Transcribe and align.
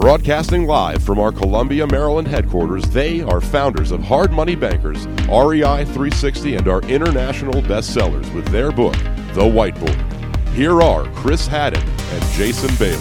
Broadcasting 0.00 0.66
live 0.66 1.02
from 1.02 1.18
our 1.18 1.30
Columbia, 1.30 1.86
Maryland 1.86 2.26
headquarters, 2.26 2.84
they 2.84 3.20
are 3.20 3.38
founders 3.38 3.90
of 3.90 4.02
Hard 4.02 4.32
Money 4.32 4.54
Bankers, 4.54 5.06
REI 5.28 5.84
360, 5.84 6.54
and 6.56 6.68
are 6.68 6.80
international 6.84 7.60
bestsellers 7.60 8.32
with 8.32 8.46
their 8.48 8.72
book, 8.72 8.94
The 9.34 9.42
Whiteboard. 9.42 10.48
Here 10.54 10.80
are 10.80 11.04
Chris 11.16 11.46
Haddon 11.46 11.86
and 11.86 12.24
Jason 12.32 12.74
Balin. 12.76 12.98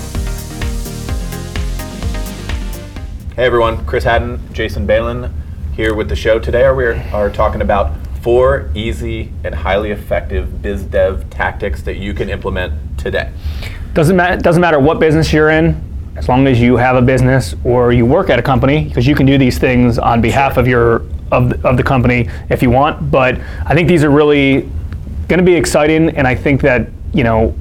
Hey 3.33 3.45
everyone, 3.45 3.85
Chris 3.85 4.03
Haddon, 4.03 4.41
Jason 4.51 4.85
Balin 4.85 5.33
here 5.73 5.93
with 5.93 6.09
the 6.09 6.17
show 6.17 6.37
today. 6.37 6.69
We 6.69 6.83
are 6.83 7.29
talking 7.29 7.61
about 7.61 7.95
four 8.21 8.69
easy 8.75 9.31
and 9.45 9.55
highly 9.55 9.91
effective 9.91 10.61
biz 10.61 10.83
dev 10.83 11.29
tactics 11.29 11.81
that 11.83 11.95
you 11.95 12.13
can 12.13 12.29
implement 12.29 12.99
today. 12.99 13.31
Doesn't 13.93 14.17
matter. 14.17 14.35
Doesn't 14.35 14.61
matter 14.61 14.79
what 14.79 14.99
business 14.99 15.31
you're 15.31 15.49
in 15.49 15.88
as 16.19 16.27
long 16.27 16.47
as 16.47 16.59
you 16.59 16.75
have 16.75 16.97
a 16.97 17.01
business 17.01 17.55
or 17.63 17.93
you 17.93 18.05
work 18.05 18.29
at 18.29 18.37
a 18.37 18.41
company, 18.41 18.83
because 18.83 19.07
you 19.07 19.15
can 19.15 19.25
do 19.25 19.37
these 19.37 19.57
things 19.57 19.97
on 19.97 20.21
behalf 20.21 20.57
of 20.57 20.67
your 20.67 21.03
of 21.31 21.49
the, 21.49 21.67
of 21.67 21.77
the 21.77 21.83
company 21.83 22.29
if 22.49 22.61
you 22.61 22.69
want. 22.69 23.09
But 23.09 23.39
I 23.65 23.73
think 23.73 23.87
these 23.87 24.03
are 24.03 24.09
really 24.09 24.69
going 25.29 25.37
to 25.37 25.43
be 25.43 25.55
exciting, 25.55 26.09
and 26.09 26.27
I 26.27 26.35
think 26.35 26.61
that 26.61 26.89
you 27.13 27.23
know 27.23 27.55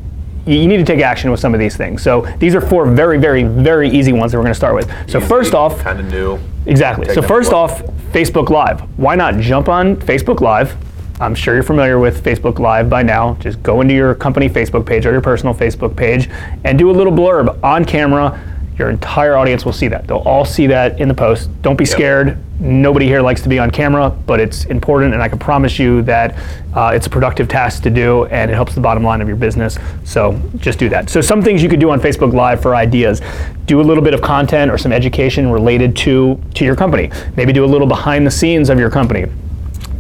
you 0.45 0.67
need 0.67 0.79
to 0.79 0.85
take 0.85 1.01
action 1.01 1.31
with 1.31 1.39
some 1.39 1.55
of 1.55 1.61
these 1.61 1.77
things. 1.77 2.03
So 2.03 2.23
these 2.39 2.55
are 2.55 2.61
four 2.61 2.87
very, 2.87 3.19
very, 3.19 3.45
very 3.45 3.89
easy 3.89 4.13
ones 4.13 4.33
that 4.33 4.39
we're 4.39 4.45
going 4.45 4.55
to 4.55 4.59
start 4.59 4.75
with. 4.75 4.91
So 5.09 5.19
Easy, 5.19 5.29
first 5.29 5.55
off, 5.55 5.79
kind 5.81 6.01
of 6.01 6.11
new. 6.11 6.39
Exactly. 6.67 7.15
So 7.15 7.23
first 7.23 7.53
off, 7.53 7.83
Facebook 8.13 8.49
Live. 8.49 8.81
Why 8.99 9.15
not 9.15 9.37
jump 9.39 9.69
on 9.69 9.97
Facebook 9.97 10.41
Live? 10.41 10.77
I'm 11.21 11.35
sure 11.35 11.55
you're 11.55 11.65
familiar 11.65 11.99
with 11.99 12.23
Facebook 12.23 12.61
Live 12.61 12.89
by 12.89 13.03
now. 13.03 13.35
Just 13.41 13.61
go 13.65 13.81
into 13.81 13.93
your 13.93 14.15
company 14.15 14.49
Facebook 14.49 14.87
page 14.87 15.05
or 15.05 15.11
your 15.11 15.21
personal 15.21 15.53
Facebook 15.53 15.97
page 15.97 16.31
and 16.63 16.79
do 16.79 16.91
a 16.91 16.93
little 16.93 17.13
blurb 17.13 17.61
on 17.65 17.85
camera. 17.85 18.41
Your 18.79 18.89
entire 18.89 19.37
audience 19.37 19.65
will 19.65 19.73
see 19.73 19.89
that. 19.89 20.07
They'll 20.07 20.19
all 20.19 20.45
see 20.45 20.69
that 20.69 21.01
in 21.01 21.09
the 21.09 21.15
post. 21.15 21.51
Don't 21.63 21.77
be 21.77 21.85
scared. 21.85 22.39
Nobody 22.61 23.07
here 23.07 23.21
likes 23.21 23.41
to 23.43 23.49
be 23.49 23.59
on 23.59 23.73
camera, 23.73 24.11
but 24.11 24.39
it's 24.39 24.67
important, 24.67 25.15
and 25.15 25.21
I 25.21 25.29
can 25.29 25.41
promise 25.41 25.81
you 25.81 26.03
that 26.03 26.37
uh, 26.75 26.93
it's 26.95 27.09
a 27.09 27.11
productive 27.11 27.49
task 27.49 27.83
to 27.83 27.91
do, 27.91 28.27
and 28.27 28.49
it 28.49 28.55
helps 28.55 28.77
the 28.77 28.81
bottom 28.81 29.03
line 29.03 29.21
of 29.21 29.27
your 29.27 29.37
business. 29.37 29.77
So 30.05 30.41
just 30.59 30.79
do 30.79 30.89
that. 30.91 31.11
So 31.11 31.21
some 31.21 31.43
things 31.43 31.61
you 31.61 31.69
could 31.69 31.81
do 31.81 31.91
on 31.91 32.01
Facebook 32.01 32.33
Live 32.33 32.63
for 32.63 32.77
ideas: 32.77 33.21
do 33.67 33.81
a 33.81 33.83
little 33.83 34.03
bit 34.03 34.15
of 34.15 34.23
content 34.23 34.71
or 34.71 34.79
some 34.79 34.93
education 34.93 35.51
related 35.51 35.97
to 35.99 36.41
to 36.55 36.65
your 36.65 36.77
company. 36.77 37.11
Maybe 37.37 37.53
do 37.53 37.65
a 37.65 37.67
little 37.67 37.89
behind 37.89 38.25
the 38.25 38.31
scenes 38.31 38.71
of 38.71 38.79
your 38.79 38.91
company 38.91 39.27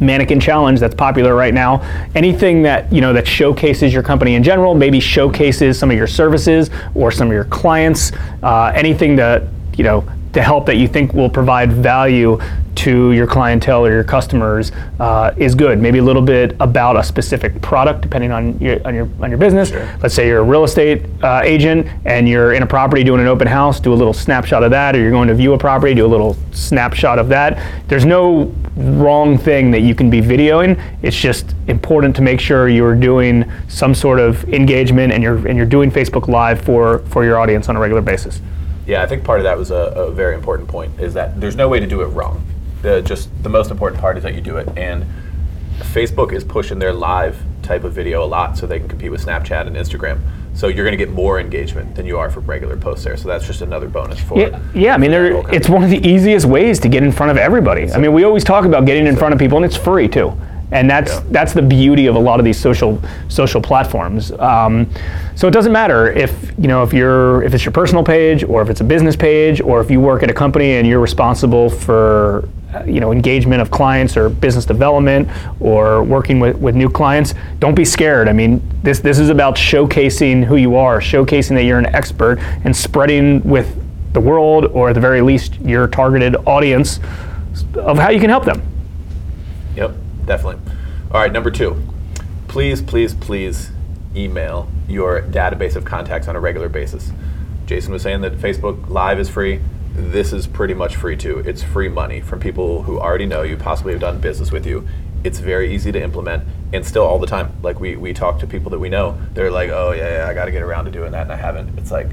mannequin 0.01 0.41
challenge 0.41 0.81
that's 0.81 0.95
popular 0.95 1.34
right 1.34 1.55
now. 1.55 1.81
Anything 2.15 2.62
that 2.62 2.93
you 2.93 3.01
know 3.01 3.12
that 3.12 3.27
showcases 3.27 3.93
your 3.93 4.03
company 4.03 4.34
in 4.34 4.43
general 4.43 4.75
maybe 4.75 5.01
showcases 5.01 5.79
some 5.79 5.91
of 5.91 5.97
your 5.97 6.07
services 6.07 6.71
or 6.95 7.11
some 7.11 7.29
of 7.29 7.33
your 7.33 7.45
clients 7.47 8.12
uh, 8.43 8.73
anything 8.75 9.17
that 9.17 9.43
you 9.77 9.84
know 9.84 10.05
to 10.39 10.42
help 10.42 10.67
that 10.67 10.77
you 10.77 10.86
think 10.86 11.12
will 11.12 11.28
provide 11.28 11.72
value 11.72 12.41
to 12.77 13.11
your 13.11 13.27
clientele 13.27 13.84
or 13.84 13.91
your 13.91 14.05
customers 14.05 14.70
uh, 15.00 15.34
is 15.36 15.56
good. 15.56 15.81
Maybe 15.81 15.98
a 15.98 16.03
little 16.03 16.22
bit 16.22 16.55
about 16.61 16.97
a 16.97 17.03
specific 17.03 17.61
product, 17.61 18.03
depending 18.03 18.31
on 18.31 18.56
your 18.61 18.81
on 18.86 18.94
your 18.94 19.09
on 19.20 19.31
your 19.31 19.39
business. 19.39 19.72
Let's 20.00 20.14
say 20.14 20.28
you're 20.28 20.39
a 20.39 20.44
real 20.44 20.62
estate 20.62 21.03
uh, 21.25 21.41
agent 21.42 21.89
and 22.05 22.28
you're 22.28 22.53
in 22.53 22.62
a 22.62 22.66
property 22.66 23.03
doing 23.03 23.20
an 23.20 23.27
open 23.27 23.48
house. 23.48 23.81
Do 23.81 23.92
a 23.92 23.98
little 23.98 24.12
snapshot 24.12 24.62
of 24.62 24.70
that, 24.70 24.94
or 24.94 25.00
you're 25.00 25.11
going 25.11 25.27
to 25.27 25.34
view 25.34 25.55
a 25.55 25.59
property. 25.59 25.92
Do 25.92 26.06
a 26.06 26.12
little 26.14 26.36
snapshot 26.53 27.19
of 27.19 27.28
that. 27.31 27.59
There's 27.89 28.05
no 28.05 28.55
wrong 28.77 29.36
thing 29.36 29.72
that 29.72 29.81
you 29.81 29.97
can 29.97 30.09
be 30.09 30.20
videoing. 30.20 30.81
It's 31.03 31.16
just 31.16 31.56
important 31.66 32.14
to 32.14 32.22
make 32.22 32.39
sure 32.39 32.69
you're 32.69 32.94
doing 32.94 33.44
some 33.66 33.92
sort 33.92 34.20
of 34.20 34.44
engagement 34.55 35.12
and 35.12 35.20
you're 35.20 35.48
and 35.48 35.56
you're 35.56 35.66
doing 35.66 35.91
Facebook 35.91 36.28
Live 36.28 36.61
for 36.61 37.00
for 37.11 37.25
your 37.25 37.41
audience 37.41 37.69
on 37.69 37.75
a 37.75 37.81
regular 37.81 38.03
basis. 38.03 38.41
Yeah, 38.89 39.03
I 39.03 39.06
think 39.06 39.22
part 39.22 39.39
of 39.39 39.44
that 39.44 39.58
was 39.58 39.70
a, 39.70 39.75
a 39.75 40.11
very 40.11 40.34
important 40.34 40.67
point. 40.67 40.98
Is 40.98 41.12
that 41.12 41.39
there's 41.39 41.56
no 41.56 41.69
way 41.69 41.78
to 41.78 41.86
do 41.86 42.00
it 42.00 42.06
wrong. 42.06 42.43
The 42.81 43.03
just 43.03 43.31
the 43.43 43.50
most 43.50 43.71
important 43.71 44.00
part 44.00 44.16
is 44.16 44.22
that 44.22 44.34
you 44.34 44.41
do 44.41 44.56
it, 44.56 44.66
and 44.78 45.04
Facebook 45.78 46.32
is 46.32 46.43
pushing 46.43 46.78
their 46.78 46.94
live 46.94 47.37
type 47.62 47.84
of 47.84 47.93
video 47.93 48.25
a 48.25 48.26
lot, 48.26 48.56
so 48.56 48.66
they 48.66 48.78
can 48.78 48.88
compete 48.88 49.10
with 49.10 49.25
Snapchat 49.25 49.66
and 49.66 49.76
Instagram. 49.76 50.21
So 50.54 50.69
you're 50.69 50.87
going 50.87 50.97
to 50.99 51.04
get 51.04 51.12
more 51.12 51.38
engagement 51.38 51.94
than 51.97 52.06
you 52.06 52.19
are 52.19 52.31
for 52.31 52.41
regular 52.41 52.78
posts 52.78 53.04
there. 53.04 53.19
So 53.19 53.28
that's 53.28 53.47
just 53.47 53.60
another 53.60 53.88
bonus 53.88 54.19
for. 54.21 54.41
Yeah, 54.41 54.59
yeah. 54.75 54.94
I 54.94 54.97
mean, 54.97 55.10
there, 55.10 55.47
it's 55.55 55.69
one 55.69 55.84
of 55.84 55.91
the 55.91 56.05
easiest 56.09 56.47
ways 56.47 56.81
to 56.81 56.88
get 56.88 57.03
in 57.03 57.12
front 57.12 57.31
of 57.31 57.37
everybody. 57.37 57.93
I 57.93 57.99
mean, 57.99 58.15
we 58.15 58.25
always 58.25 58.43
talk 58.43 58.65
about 58.65 58.87
getting 58.87 59.06
in 59.06 59.16
front 59.16 59.34
of 59.34 59.38
people, 59.38 59.59
and 59.59 59.66
it's 59.66 59.76
free 59.76 60.09
too. 60.09 60.32
And 60.71 60.89
that's 60.91 61.12
Yeah. 61.15 61.23
that's 61.31 61.53
the 61.55 61.62
beauty 61.62 62.06
of 62.09 62.15
a 62.17 62.19
lot 62.19 62.39
of 62.41 62.45
these 62.45 62.59
social 62.59 63.01
social 63.29 63.61
platforms. 63.61 64.33
Um, 64.39 64.87
so 65.34 65.49
it 65.49 65.53
doesn't 65.53 65.73
matter 65.73 66.11
if 66.12 66.53
you 66.59 66.69
know 66.69 66.83
if 66.83 66.93
you're 66.93 67.43
if 67.43 67.55
it's 67.55 67.65
your 67.65 67.73
personal 67.73 68.05
page 68.05 68.45
or 68.45 68.61
if 68.61 68.69
it's 68.69 68.81
a 68.83 68.84
business 68.84 69.17
page 69.17 69.61
or 69.62 69.81
if 69.81 69.91
you 69.91 70.01
work 70.01 70.23
at 70.23 70.31
a 70.31 70.34
company 70.34 70.77
and 70.77 70.87
you're 70.87 71.01
responsible 71.01 71.71
for 71.71 72.49
uh, 72.75 72.84
you 72.84 73.01
know 73.01 73.12
engagement 73.12 73.62
of 73.62 73.71
clients 73.71 74.15
or 74.15 74.29
business 74.29 74.67
development 74.67 75.27
or 75.59 76.03
working 76.03 76.39
with, 76.39 76.56
with 76.59 76.75
new 76.75 76.91
clients. 76.91 77.35
Don't 77.61 77.75
be 77.75 77.85
scared. 77.85 78.29
I 78.29 78.33
mean, 78.35 78.61
this 78.83 79.00
this 79.00 79.19
is 79.19 79.31
about 79.31 79.55
showcasing 79.56 80.45
who 80.45 80.56
you 80.56 80.77
are, 80.77 81.00
showcasing 81.00 81.55
that 81.56 81.65
you're 81.65 81.79
an 81.79 81.95
expert, 81.95 82.39
and 82.65 82.77
spreading 82.77 83.41
with 83.43 83.75
the 84.12 84.21
world 84.21 84.67
or 84.67 84.91
at 84.91 84.95
the 84.95 85.00
very 85.00 85.23
least 85.23 85.55
your 85.61 85.87
targeted 85.89 86.37
audience 86.47 87.00
of 87.75 87.97
how 87.99 88.11
you 88.11 88.21
can 88.21 88.29
help 88.29 88.45
them. 88.45 88.61
Definitely. 90.28 90.61
All 91.11 91.21
right, 91.21 91.33
number 91.33 91.50
two. 91.50 91.83
Please, 92.49 92.83
please, 92.83 93.15
please 93.15 93.71
email 94.15 94.69
your 94.87 95.22
database 95.22 95.75
of 95.75 95.87
contacts 95.87 96.28
on 96.28 96.37
a 96.37 96.41
regular 96.41 96.69
basis. 96.69 97.11
Jason 97.65 97.93
was 97.93 98.03
saying 98.03 98.21
that 98.21 98.34
Facebook 98.34 98.88
Live 98.91 99.19
is 99.19 99.31
free. 99.31 99.61
This 99.94 100.34
is 100.34 100.47
pretty 100.47 100.75
much 100.75 100.97
free 100.97 101.17
too. 101.17 101.38
It's 101.41 101.62
free 101.62 101.88
money 101.88 102.21
from 102.21 102.41
people 102.41 102.83
who 102.83 103.00
already 103.00 103.25
know 103.25 103.43
you, 103.43 103.56
possibly 103.56 103.93
have 103.93 104.03
done 104.03 104.21
business 104.21 104.53
with 104.53 104.67
you. 104.67 104.87
It's 105.25 105.38
very 105.38 105.75
easy 105.75 105.93
to 105.93 106.00
implement 106.00 106.44
and 106.75 106.87
still 106.87 107.05
all 107.05 107.19
the 107.19 107.27
time. 107.27 107.53
Like 107.62 107.81
we, 107.81 107.97
we 107.97 108.12
talk 108.12 108.38
to 108.41 108.47
people 108.47 108.71
that 108.71 108.78
we 108.78 108.91
know, 108.91 109.19
they're 109.33 109.50
like, 109.50 109.71
oh, 109.71 109.93
yeah, 109.93 110.19
yeah 110.19 110.28
I 110.28 110.34
got 110.34 110.44
to 110.44 110.53
get 110.53 110.62
around 110.62 110.84
to 110.84 110.91
doing 110.91 111.12
that, 111.12 111.22
and 111.22 111.33
I 111.33 111.37
haven't. 111.37 111.78
It's 111.78 111.91
like, 111.91 112.09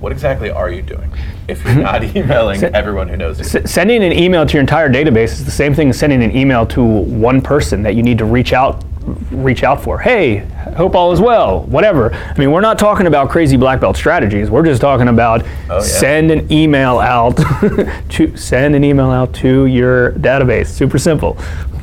what 0.00 0.12
exactly 0.12 0.50
are 0.50 0.70
you 0.70 0.82
doing 0.82 1.10
if 1.48 1.64
you're 1.64 1.74
not 1.82 2.02
emailing 2.04 2.62
everyone 2.64 3.08
who 3.08 3.16
knows 3.16 3.38
you? 3.38 3.44
S- 3.62 3.70
sending 3.70 4.02
an 4.04 4.12
email 4.12 4.44
to 4.46 4.52
your 4.52 4.60
entire 4.60 4.88
database 4.90 5.32
is 5.32 5.44
the 5.44 5.50
same 5.50 5.74
thing 5.74 5.88
as 5.90 5.98
sending 5.98 6.22
an 6.22 6.36
email 6.36 6.66
to 6.66 6.82
one 6.84 7.40
person 7.40 7.82
that 7.82 7.94
you 7.94 8.02
need 8.02 8.18
to 8.18 8.24
reach 8.24 8.52
out 8.52 8.84
reach 9.30 9.62
out 9.62 9.80
for. 9.80 10.00
Hey, 10.00 10.38
hope 10.76 10.96
all 10.96 11.12
is 11.12 11.20
well. 11.20 11.60
Whatever. 11.62 12.12
I 12.12 12.36
mean, 12.36 12.50
we're 12.50 12.60
not 12.60 12.76
talking 12.76 13.06
about 13.06 13.30
crazy 13.30 13.56
black 13.56 13.78
belt 13.78 13.96
strategies. 13.96 14.50
We're 14.50 14.64
just 14.64 14.80
talking 14.80 15.06
about 15.06 15.42
Oh, 15.70 15.76
yeah. 15.76 15.80
send 15.80 16.32
an 16.32 16.50
email 16.52 16.98
out 16.98 17.36
to 18.08 18.36
send 18.36 18.74
an 18.74 18.82
email 18.82 19.10
out 19.10 19.32
to 19.34 19.66
your 19.66 20.10
database. 20.14 20.66
Super 20.66 20.98
simple. 20.98 21.38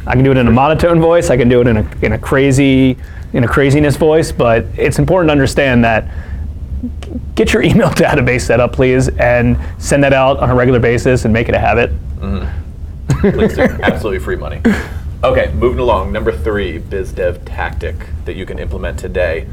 I 0.06 0.16
can 0.16 0.26
do 0.26 0.32
it 0.32 0.38
in 0.38 0.48
a 0.48 0.52
monotone 0.52 1.00
voice. 1.00 1.30
I 1.30 1.38
can 1.38 1.48
do 1.48 1.62
it 1.62 1.68
in 1.68 1.78
a 1.78 1.88
in 2.02 2.12
a 2.12 2.20
crazy 2.20 2.98
in 3.32 3.46
a 3.46 3.48
craziness 3.48 3.96
voice, 3.96 4.34
but 4.34 4.66
it's 4.76 5.00
important 5.00 5.30
to 5.30 5.32
understand 5.32 5.82
that 5.86 6.06
get 7.36 7.54
your 7.54 7.64
email 7.64 7.90
database 7.92 8.42
set 8.42 8.60
up, 8.60 8.74
please, 8.74 9.10
and 9.18 9.58
send 9.78 10.04
that 10.04 10.14
out 10.14 10.40
on 10.40 10.50
a 10.50 10.56
regular 10.56 10.80
basis 10.80 11.26
and 11.26 11.34
make 11.34 11.50
it 11.50 11.56
a 11.56 11.60
habit. 11.60 11.92
Mm-hmm. 12.20 13.30
Please 13.32 13.56
do. 13.56 13.62
Absolutely 13.82 14.20
free 14.20 14.36
money. 14.36 14.62
Okay, 15.24 15.52
moving 15.54 15.80
along. 15.80 16.12
Number 16.12 16.32
three, 16.32 16.78
biz 16.78 17.14
dev 17.14 17.46
tactic 17.46 17.96
that 18.26 18.36
you 18.36 18.46
can 18.46 18.60
implement 18.60 19.00
today, 19.00 19.48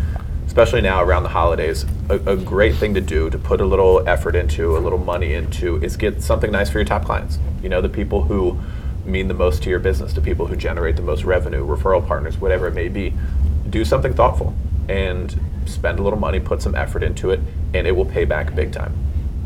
especially 0.47 0.81
now 0.81 1.03
around 1.03 1.23
the 1.23 1.29
holidays. 1.29 1.87
A, 2.09 2.15
a 2.33 2.37
great 2.37 2.75
thing 2.75 2.95
to 2.95 3.01
do 3.01 3.31
to 3.31 3.39
put 3.39 3.61
a 3.61 3.65
little 3.65 4.07
effort 4.09 4.35
into, 4.35 4.77
a 4.77 4.81
little 4.81 4.99
money 4.99 5.35
into, 5.35 5.77
is 5.77 5.97
get 5.97 6.23
something 6.23 6.51
nice 6.51 6.71
for 6.71 6.79
your 6.79 6.85
top 6.85 7.05
clients. 7.05 7.39
You 7.63 7.69
know, 7.69 7.81
the 7.81 7.89
people 7.89 8.25
who 8.25 8.59
mean 9.05 9.29
the 9.29 9.35
most 9.35 9.63
to 9.63 9.71
your 9.71 9.79
business, 9.79 10.13
the 10.13 10.21
people 10.21 10.47
who 10.47 10.57
generate 10.57 10.97
the 10.97 11.03
most 11.03 11.25
revenue, 11.25 11.65
referral 11.65 12.05
partners, 12.05 12.39
whatever 12.39 12.67
it 12.67 12.75
may 12.75 12.89
be. 12.89 13.15
Do 13.69 13.85
something 13.85 14.13
thoughtful 14.13 14.55
and 14.89 15.39
spend 15.67 15.99
a 15.99 16.03
little 16.03 16.19
money, 16.19 16.41
put 16.41 16.63
some 16.63 16.75
effort 16.75 17.03
into 17.03 17.31
it, 17.31 17.41
and 17.75 17.87
it 17.87 17.93
will 17.93 18.04
pay 18.04 18.25
back 18.25 18.54
big 18.54 18.72
time. 18.72 18.95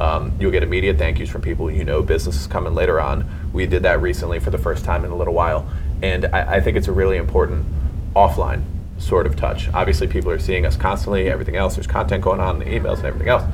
Um, 0.01 0.33
you'll 0.41 0.51
get 0.51 0.63
immediate 0.63 0.99
thank 0.99 1.21
yous 1.21 1.31
from 1.31 1.41
people 1.43 1.71
you 1.71 1.85
know 1.85 2.03
business 2.03 2.41
is 2.41 2.47
coming 2.47 2.75
later 2.75 3.01
on. 3.01 3.29
We 3.53 3.67
did 3.67 3.83
that 3.85 4.03
recently 4.03 4.41
for 4.41 4.51
the 4.51 4.59
first 4.59 4.85
time 4.85 5.05
in 5.05 5.11
a 5.11 5.17
little 5.17 5.35
while. 5.35 5.69
And 6.03 6.27
I, 6.27 6.57
I 6.57 6.61
think 6.61 6.77
it's 6.77 6.89
a 6.89 6.93
really 6.93 7.17
important 7.17 7.65
offline 8.15 8.65
sort 8.99 9.27
of 9.27 9.37
touch. 9.37 9.69
Obviously, 9.73 10.07
people 10.09 10.31
are 10.31 10.39
seeing 10.39 10.67
us 10.67 10.77
constantly, 10.77 11.29
everything 11.29 11.57
else, 11.57 11.77
there's 11.77 11.87
content 11.87 12.23
going 12.23 12.41
on, 12.41 12.59
the 12.59 12.65
emails 12.65 12.99
and 12.99 13.07
everything 13.07 13.29
else. 13.29 13.45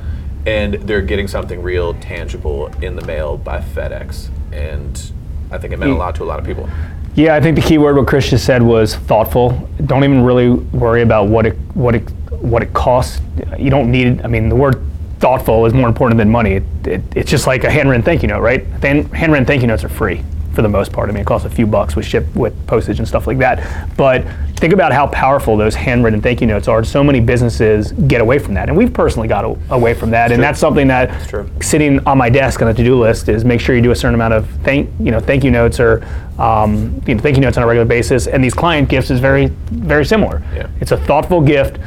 And 0.46 0.74
they're 0.74 1.02
getting 1.02 1.28
something 1.28 1.62
real 1.62 1.94
tangible 1.94 2.68
in 2.82 2.96
the 2.96 3.04
mail 3.04 3.36
by 3.36 3.60
FedEx. 3.60 4.30
And 4.52 5.12
I 5.50 5.58
think 5.58 5.74
it 5.74 5.78
meant 5.78 5.92
a 5.92 5.96
lot 5.96 6.14
to 6.16 6.22
a 6.22 6.24
lot 6.24 6.38
of 6.38 6.46
people. 6.46 6.68
Yeah, 7.14 7.34
I 7.34 7.40
think 7.40 7.56
the 7.56 7.62
key 7.62 7.78
word 7.78 7.96
what 7.96 8.06
Chris 8.06 8.30
just 8.30 8.44
said 8.44 8.62
was 8.62 8.94
thoughtful. 8.94 9.68
Don't 9.86 10.04
even 10.04 10.22
really 10.22 10.50
worry 10.50 11.02
about 11.02 11.28
what 11.28 11.44
it 11.44 11.54
what 11.74 11.94
it 11.94 12.08
what 12.40 12.62
it 12.62 12.72
costs. 12.72 13.20
You 13.58 13.70
don't 13.70 13.90
need. 13.90 14.22
I 14.22 14.28
mean, 14.28 14.48
the 14.48 14.56
word 14.56 14.80
thoughtful 15.18 15.66
is 15.66 15.74
more 15.74 15.88
important 15.88 16.18
than 16.18 16.30
money. 16.30 16.54
It, 16.54 16.62
it, 16.86 17.02
it's 17.14 17.30
just 17.30 17.46
like 17.46 17.64
a 17.64 17.70
handwritten 17.70 18.02
thank 18.02 18.22
you 18.22 18.28
note, 18.28 18.40
right? 18.40 18.64
Hand, 18.82 19.12
handwritten 19.14 19.46
thank 19.46 19.60
you 19.60 19.68
notes 19.68 19.84
are 19.84 19.88
free. 19.88 20.22
For 20.52 20.62
the 20.62 20.68
most 20.68 20.92
part. 20.92 21.08
I 21.08 21.12
mean, 21.12 21.22
it 21.22 21.26
costs 21.26 21.46
a 21.46 21.50
few 21.50 21.66
bucks 21.66 21.96
with 21.96 22.04
ship 22.04 22.26
with 22.34 22.54
postage 22.66 22.98
and 22.98 23.06
stuff 23.06 23.26
like 23.26 23.38
that. 23.38 23.96
But 23.96 24.24
think 24.56 24.72
about 24.72 24.92
how 24.92 25.06
powerful 25.06 25.56
those 25.56 25.74
handwritten 25.74 26.20
thank 26.20 26.40
you 26.40 26.46
notes 26.46 26.68
are. 26.68 26.84
So 26.84 27.02
many 27.02 27.20
businesses 27.20 27.92
get 27.92 28.20
away 28.20 28.38
from 28.38 28.54
that, 28.54 28.68
and 28.68 28.76
we've 28.76 28.92
personally 28.92 29.28
got 29.28 29.44
a, 29.44 29.56
away 29.74 29.94
from 29.94 30.10
that. 30.10 30.30
and 30.30 30.38
true. 30.38 30.42
that's 30.42 30.58
something 30.58 30.88
that 30.88 31.28
true. 31.28 31.48
sitting 31.62 32.04
on 32.06 32.18
my 32.18 32.28
desk 32.28 32.60
on 32.62 32.68
the 32.68 32.74
to-do 32.74 33.00
list 33.00 33.28
is 33.28 33.44
make 33.44 33.60
sure 33.60 33.74
you 33.74 33.82
do 33.82 33.90
a 33.90 33.96
certain 33.96 34.14
amount 34.14 34.34
of 34.34 34.48
thank 34.62 34.90
you 35.00 35.10
know 35.10 35.20
thank 35.20 35.44
you 35.44 35.50
notes 35.50 35.80
or 35.80 36.04
um, 36.38 37.00
you 37.06 37.14
know, 37.14 37.20
thank 37.20 37.36
you 37.36 37.42
notes 37.42 37.56
on 37.56 37.62
a 37.62 37.66
regular 37.66 37.86
basis. 37.86 38.26
And 38.26 38.42
these 38.42 38.54
client 38.54 38.88
gifts 38.88 39.10
is 39.10 39.20
very 39.20 39.46
very 39.70 40.04
similar. 40.04 40.42
Yeah. 40.54 40.68
It's 40.80 40.92
a 40.92 40.96
thoughtful 40.96 41.40
gift. 41.40 41.78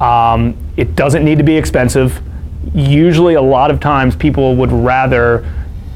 Um, 0.00 0.56
it 0.76 0.96
doesn't 0.96 1.24
need 1.24 1.38
to 1.38 1.44
be 1.44 1.56
expensive. 1.56 2.20
Usually, 2.74 3.34
a 3.34 3.42
lot 3.42 3.70
of 3.70 3.80
times, 3.80 4.16
people 4.16 4.56
would 4.56 4.72
rather 4.72 5.44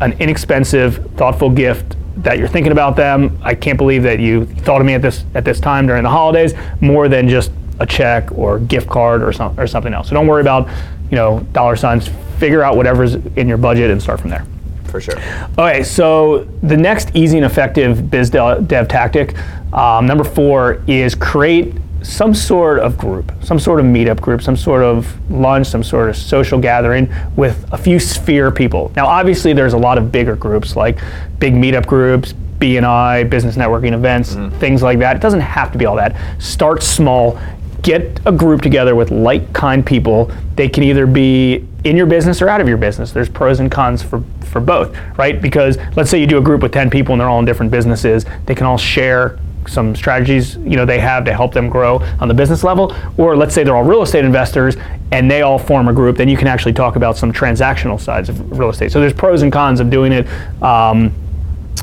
an 0.01 0.13
inexpensive, 0.15 1.11
thoughtful 1.17 1.49
gift 1.49 1.97
that 2.19 2.39
you're 2.39 2.49
thinking 2.49 2.73
about 2.73 2.97
them. 2.97 3.39
I 3.43 3.55
can't 3.55 3.79
believe 3.79 4.03
that 4.05 4.21
you 4.21 4.47
thought 4.47 4.81
of 4.81 4.87
me 4.87 4.95
at 4.95 5.03
this 5.03 5.25
at 5.35 5.45
this 5.45 5.61
time 5.61 5.87
during 5.87 6.03
the 6.03 6.11
holidays, 6.11 6.55
more 6.81 7.09
than 7.09 7.29
just 7.29 7.53
a 7.81 7.87
check 7.87 8.31
or 8.33 8.59
gift 8.59 8.89
card 8.89 9.23
or 9.23 9.33
some, 9.33 9.59
or 9.59 9.67
something 9.67 9.93
else. 9.93 10.09
So 10.09 10.15
don't 10.15 10.27
worry 10.27 10.41
about 10.41 10.69
you 11.11 11.17
know 11.17 11.41
dollar 11.53 11.77
signs. 11.77 12.09
Figure 12.39 12.63
out 12.63 12.77
whatever's 12.77 13.15
in 13.15 13.49
your 13.49 13.59
budget 13.59 13.91
and 13.91 14.03
start 14.03 14.21
from 14.21 14.31
there. 14.31 14.47
For 14.87 15.01
sure. 15.01 15.19
Okay, 15.59 15.83
so 15.83 16.45
the 16.63 16.77
next 16.77 17.11
easy 17.15 17.39
and 17.39 17.47
effective 17.47 18.11
biz 18.11 18.31
de- 18.31 18.63
dev 18.67 18.89
tactic, 18.89 19.37
um, 19.73 20.07
number 20.07 20.25
four, 20.25 20.83
is 20.87 21.15
create 21.15 21.75
some 22.07 22.35
sort 22.35 22.79
of 22.79 22.97
group, 22.97 23.33
some 23.43 23.59
sort 23.59 23.81
of 23.81 23.87
meetup 23.87 24.21
group, 24.21 24.41
some 24.41 24.57
sort 24.57 24.83
of 24.83 25.31
lunch, 25.31 25.67
some 25.67 25.83
sort 25.83 26.09
of 26.09 26.17
social 26.17 26.59
gathering 26.59 27.13
with 27.35 27.67
a 27.73 27.77
few 27.77 27.99
sphere 27.99 28.51
people. 28.51 28.93
Now, 28.95 29.07
obviously, 29.07 29.53
there's 29.53 29.73
a 29.73 29.79
lot 29.79 29.99
of 29.99 30.13
bigger 30.13 30.37
groups 30.37 30.77
like 30.77 30.99
big 31.41 31.55
meetup 31.55 31.87
groups, 31.87 32.33
BNI, 32.33 33.29
business 33.29 33.57
networking 33.57 33.93
events, 33.93 34.35
mm-hmm. 34.35 34.57
things 34.59 34.83
like 34.83 35.01
that. 35.01 35.17
It 35.17 35.23
doesn't 35.23 35.41
have 35.41 35.73
to 35.73 35.79
be 35.79 35.85
all 35.85 35.97
that. 35.97 36.17
Start 36.41 36.83
small. 36.83 37.39
Get 37.83 38.21
a 38.25 38.33
group 38.33 38.63
together 38.63 38.95
with 38.95 39.11
like 39.11 39.53
kind 39.53 39.85
people. 39.85 40.31
They 40.55 40.69
can 40.69 40.85
either 40.85 41.07
be 41.07 41.67
in 41.85 41.97
your 41.97 42.07
business 42.07 42.41
or 42.41 42.49
out 42.49 42.61
of 42.61 42.69
your 42.69 42.79
business. 42.79 43.13
There's 43.13 43.29
pros 43.29 43.61
and 43.61 43.71
cons 43.71 44.03
for, 44.03 44.23
for 44.47 44.61
both, 44.61 44.97
right? 45.19 45.41
Because 45.41 45.77
let's 45.97 46.09
say 46.11 46.21
you 46.21 46.27
do 46.27 46.39
a 46.39 46.43
group 46.43 46.63
with 46.63 46.73
10 46.73 46.89
people 46.89 47.13
and 47.13 47.21
they're 47.21 47.29
all 47.29 47.39
in 47.41 47.45
different 47.45 47.71
businesses, 47.71 48.25
they 48.47 48.55
can 48.55 48.67
all 48.67 48.79
share 48.79 49.39
some 49.69 49.95
strategies 49.95 50.57
you 50.57 50.77
know 50.77 50.85
they 50.85 50.99
have 50.99 51.25
to 51.25 51.33
help 51.33 51.53
them 51.53 51.69
grow 51.69 51.99
on 52.21 52.29
the 52.29 52.35
business 52.35 52.65
level. 52.65 52.95
Or 53.17 53.37
let's 53.37 53.55
say 53.55 53.65
they're 53.65 53.77
all 53.77 53.85
real 53.85 54.03
estate 54.03 54.25
investors 54.25 54.77
and 55.13 55.31
they 55.31 55.43
all 55.43 55.59
form 55.59 55.89
a 55.89 55.93
group 55.93 56.17
then 56.17 56.29
you 56.29 56.37
can 56.37 56.49
actually 56.49 56.73
talk 56.73 56.97
about 56.97 57.17
some 57.17 57.33
transactional 57.33 58.01
sides 58.01 58.29
of 58.29 58.59
real 58.59 58.71
estate. 58.71 58.93
So 58.93 59.01
there's 59.01 59.13
pros 59.13 59.43
and 59.43 59.53
cons 59.53 59.81
of 59.81 59.91
doing 59.91 60.13
it 60.13 60.27
um, 60.63 61.13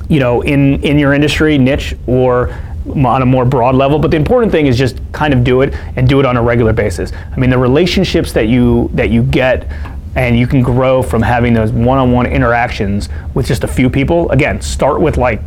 you 0.10 0.20
know 0.20 0.42
in 0.42 0.82
in 0.84 1.00
your 1.00 1.14
industry 1.14 1.58
niche 1.58 1.96
or 2.08 2.54
on 2.86 3.22
a 3.22 3.26
more 3.26 3.46
broad 3.46 3.76
level. 3.76 3.98
But 3.98 4.12
the 4.12 4.18
important 4.18 4.52
thing 4.52 4.68
is 4.68 4.78
just 4.78 5.00
kind 5.12 5.34
of 5.34 5.44
do 5.44 5.62
it 5.62 5.74
and 5.96 6.08
do 6.08 6.20
it 6.20 6.26
on 6.26 6.38
a 6.38 6.42
regular 6.42 6.74
basis. 6.74 7.12
I 7.14 7.40
mean 7.40 7.50
the 7.50 7.58
relationships 7.58 8.34
that 8.34 8.48
you 8.48 8.90
that 8.94 9.10
you 9.10 9.24
get 9.24 9.70
and 10.16 10.38
you 10.38 10.46
can 10.46 10.62
grow 10.62 11.02
from 11.02 11.22
having 11.22 11.54
those 11.54 11.72
one-on-one 11.72 12.28
interactions 12.28 13.10
with 13.34 13.48
just 13.48 13.64
a 13.64 13.68
few 13.68 13.90
people 13.90 14.30
again 14.32 14.62
start 14.62 15.02
with 15.02 15.18
like 15.18 15.42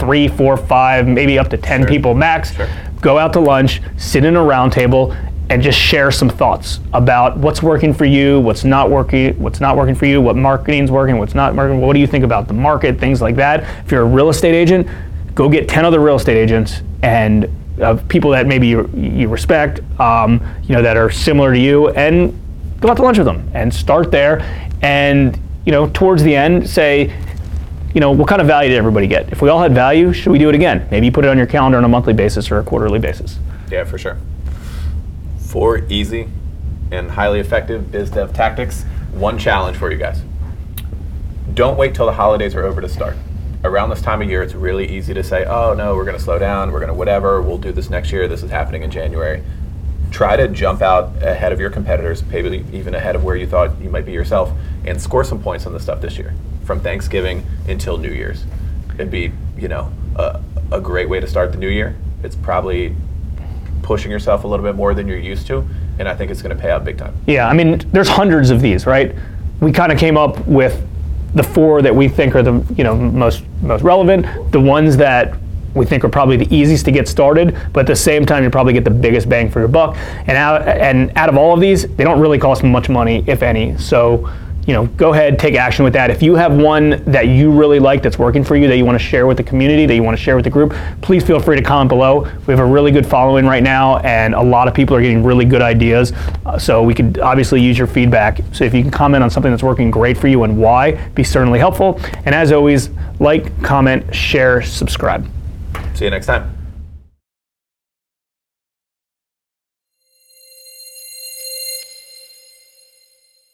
three 0.00 0.26
four 0.28 0.56
five 0.56 1.06
maybe 1.06 1.38
up 1.38 1.48
to 1.50 1.56
10 1.56 1.86
people 1.86 2.14
max 2.14 2.54
Sure. 2.54 2.68
go 3.00 3.18
out 3.18 3.32
to 3.34 3.40
lunch 3.40 3.80
sit 3.96 4.24
in 4.24 4.34
a 4.36 4.42
round 4.42 4.72
table 4.72 5.14
and 5.50 5.60
just 5.62 5.78
share 5.78 6.10
some 6.10 6.28
thoughts 6.28 6.78
about 6.92 7.36
what's 7.36 7.60
working 7.60 7.92
for 7.92 8.04
you, 8.04 8.38
what's 8.38 8.62
not 8.62 8.88
working, 8.88 9.36
what's 9.42 9.58
not 9.60 9.76
working 9.76 9.96
for 9.96 10.06
you, 10.06 10.20
what 10.20 10.36
marketing's 10.36 10.92
working, 10.92 11.18
what's 11.18 11.34
not 11.34 11.56
working. 11.56 11.80
What 11.80 11.94
do 11.94 11.98
you 11.98 12.06
think 12.06 12.22
about 12.22 12.46
the 12.46 12.54
market, 12.54 13.00
things 13.00 13.20
like 13.20 13.34
that. 13.34 13.64
If 13.84 13.90
you're 13.90 14.02
a 14.02 14.04
real 14.04 14.28
estate 14.28 14.54
agent, 14.54 14.86
go 15.34 15.48
get 15.48 15.68
10 15.68 15.84
other 15.84 15.98
real 15.98 16.14
estate 16.14 16.36
agents 16.36 16.82
and 17.02 17.48
uh, 17.82 17.96
people 18.08 18.30
that 18.30 18.46
maybe 18.46 18.68
you, 18.68 18.88
you 18.94 19.26
respect, 19.26 19.80
um, 19.98 20.40
you 20.62 20.72
know, 20.76 20.82
that 20.82 20.96
are 20.96 21.10
similar 21.10 21.52
to 21.52 21.58
you, 21.58 21.88
and 21.90 22.32
go 22.80 22.88
out 22.88 22.96
to 22.98 23.02
lunch 23.02 23.18
with 23.18 23.26
them 23.26 23.50
and 23.52 23.74
start 23.74 24.12
there. 24.12 24.42
And 24.82 25.36
you 25.66 25.72
know, 25.72 25.88
towards 25.90 26.22
the 26.22 26.36
end, 26.36 26.70
say, 26.70 27.12
you 27.94 28.00
know, 28.00 28.12
what 28.12 28.28
kind 28.28 28.40
of 28.40 28.46
value 28.46 28.70
did 28.70 28.78
everybody 28.78 29.06
get? 29.06 29.32
If 29.32 29.42
we 29.42 29.48
all 29.48 29.60
had 29.60 29.74
value, 29.74 30.12
should 30.12 30.30
we 30.30 30.38
do 30.38 30.48
it 30.48 30.54
again? 30.54 30.86
Maybe 30.90 31.06
you 31.06 31.12
put 31.12 31.24
it 31.24 31.28
on 31.28 31.36
your 31.36 31.46
calendar 31.46 31.78
on 31.78 31.84
a 31.84 31.88
monthly 31.88 32.12
basis 32.12 32.50
or 32.50 32.58
a 32.58 32.62
quarterly 32.62 32.98
basis. 32.98 33.38
Yeah, 33.70 33.84
for 33.84 33.98
sure. 33.98 34.16
Four 35.38 35.78
easy 35.88 36.28
and 36.92 37.10
highly 37.10 37.40
effective 37.40 37.90
biz 37.90 38.10
dev 38.10 38.32
tactics. 38.32 38.84
One 39.12 39.38
challenge 39.38 39.76
for 39.76 39.90
you 39.90 39.98
guys. 39.98 40.22
Don't 41.54 41.76
wait 41.76 41.94
till 41.94 42.06
the 42.06 42.12
holidays 42.12 42.54
are 42.54 42.64
over 42.64 42.80
to 42.80 42.88
start. 42.88 43.16
Around 43.64 43.90
this 43.90 44.00
time 44.00 44.22
of 44.22 44.28
year, 44.30 44.42
it's 44.42 44.54
really 44.54 44.88
easy 44.88 45.12
to 45.12 45.22
say, 45.22 45.44
oh 45.44 45.74
no, 45.74 45.96
we're 45.96 46.04
going 46.04 46.16
to 46.16 46.22
slow 46.22 46.38
down, 46.38 46.70
we're 46.70 46.78
going 46.78 46.88
to 46.88 46.94
whatever, 46.94 47.42
we'll 47.42 47.58
do 47.58 47.72
this 47.72 47.90
next 47.90 48.12
year, 48.12 48.28
this 48.28 48.42
is 48.42 48.50
happening 48.50 48.82
in 48.82 48.90
January. 48.90 49.42
Try 50.10 50.36
to 50.36 50.48
jump 50.48 50.80
out 50.80 51.22
ahead 51.22 51.52
of 51.52 51.60
your 51.60 51.70
competitors, 51.70 52.22
maybe 52.24 52.64
even 52.72 52.94
ahead 52.94 53.16
of 53.16 53.24
where 53.24 53.36
you 53.36 53.46
thought 53.46 53.78
you 53.80 53.90
might 53.90 54.06
be 54.06 54.12
yourself, 54.12 54.52
and 54.86 55.00
score 55.00 55.24
some 55.24 55.42
points 55.42 55.66
on 55.66 55.72
the 55.72 55.80
stuff 55.80 56.00
this 56.00 56.16
year, 56.16 56.34
from 56.70 56.78
Thanksgiving 56.78 57.44
until 57.66 57.98
New 57.98 58.12
Year's. 58.12 58.44
It'd 58.94 59.10
be, 59.10 59.32
you 59.58 59.66
know, 59.66 59.92
a, 60.14 60.40
a 60.70 60.80
great 60.80 61.08
way 61.08 61.18
to 61.18 61.26
start 61.26 61.50
the 61.50 61.58
new 61.58 61.66
year. 61.66 61.96
It's 62.22 62.36
probably 62.36 62.94
pushing 63.82 64.08
yourself 64.08 64.44
a 64.44 64.46
little 64.46 64.64
bit 64.64 64.76
more 64.76 64.94
than 64.94 65.08
you're 65.08 65.18
used 65.18 65.48
to, 65.48 65.68
and 65.98 66.08
I 66.08 66.14
think 66.14 66.30
it's 66.30 66.42
going 66.42 66.56
to 66.56 66.62
pay 66.62 66.70
out 66.70 66.84
big 66.84 66.96
time. 66.96 67.12
Yeah, 67.26 67.48
I 67.48 67.54
mean, 67.54 67.78
there's 67.90 68.08
hundreds 68.08 68.50
of 68.50 68.60
these, 68.60 68.86
right? 68.86 69.16
We 69.58 69.72
kind 69.72 69.90
of 69.90 69.98
came 69.98 70.16
up 70.16 70.46
with 70.46 70.80
the 71.34 71.42
four 71.42 71.82
that 71.82 71.92
we 71.92 72.06
think 72.06 72.36
are 72.36 72.42
the 72.44 72.64
you 72.76 72.84
know 72.84 72.94
most 72.94 73.42
most 73.62 73.82
relevant, 73.82 74.52
the 74.52 74.60
ones 74.60 74.96
that 74.98 75.34
we 75.74 75.86
think 75.86 76.04
are 76.04 76.08
probably 76.08 76.36
the 76.36 76.54
easiest 76.54 76.84
to 76.84 76.92
get 76.92 77.08
started, 77.08 77.58
but 77.72 77.80
at 77.80 77.86
the 77.88 77.96
same 77.96 78.24
time, 78.24 78.44
you 78.44 78.50
probably 78.50 78.74
get 78.74 78.84
the 78.84 78.90
biggest 78.90 79.28
bang 79.28 79.50
for 79.50 79.58
your 79.58 79.68
buck. 79.68 79.96
And 79.96 80.38
out 80.38 80.68
and 80.68 81.10
out 81.16 81.28
of 81.28 81.36
all 81.36 81.52
of 81.52 81.58
these, 81.58 81.88
they 81.96 82.04
don't 82.04 82.20
really 82.20 82.38
cost 82.38 82.62
much 82.62 82.88
money, 82.88 83.24
if 83.26 83.42
any. 83.42 83.76
So. 83.76 84.30
You 84.66 84.74
know, 84.74 84.86
go 84.86 85.12
ahead, 85.12 85.38
take 85.38 85.54
action 85.54 85.84
with 85.84 85.94
that. 85.94 86.10
If 86.10 86.22
you 86.22 86.34
have 86.34 86.56
one 86.56 87.02
that 87.04 87.28
you 87.28 87.50
really 87.50 87.78
like 87.78 88.02
that's 88.02 88.18
working 88.18 88.44
for 88.44 88.56
you, 88.56 88.68
that 88.68 88.76
you 88.76 88.84
want 88.84 88.98
to 88.98 89.04
share 89.04 89.26
with 89.26 89.36
the 89.36 89.42
community, 89.42 89.86
that 89.86 89.94
you 89.94 90.02
want 90.02 90.16
to 90.16 90.22
share 90.22 90.36
with 90.36 90.44
the 90.44 90.50
group, 90.50 90.74
please 91.00 91.24
feel 91.24 91.40
free 91.40 91.56
to 91.56 91.62
comment 91.62 91.88
below. 91.88 92.20
We 92.46 92.52
have 92.52 92.60
a 92.60 92.64
really 92.64 92.90
good 92.90 93.06
following 93.06 93.46
right 93.46 93.62
now, 93.62 93.98
and 93.98 94.34
a 94.34 94.42
lot 94.42 94.68
of 94.68 94.74
people 94.74 94.94
are 94.94 95.02
getting 95.02 95.24
really 95.24 95.44
good 95.44 95.62
ideas. 95.62 96.12
Uh, 96.44 96.58
so 96.58 96.82
we 96.82 96.94
could 96.94 97.18
obviously 97.18 97.60
use 97.60 97.78
your 97.78 97.86
feedback. 97.86 98.40
So 98.52 98.64
if 98.64 98.74
you 98.74 98.82
can 98.82 98.90
comment 98.90 99.24
on 99.24 99.30
something 99.30 99.50
that's 99.50 99.62
working 99.62 99.90
great 99.90 100.18
for 100.18 100.28
you 100.28 100.44
and 100.44 100.58
why, 100.58 100.92
be 101.10 101.24
certainly 101.24 101.58
helpful. 101.58 102.00
And 102.24 102.34
as 102.34 102.52
always, 102.52 102.90
like, 103.18 103.62
comment, 103.62 104.14
share, 104.14 104.62
subscribe. 104.62 105.28
See 105.94 106.04
you 106.04 106.10
next 106.10 106.26
time. 106.26 106.59